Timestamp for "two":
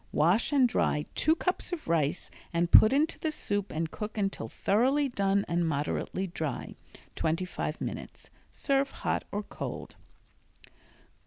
1.13-1.35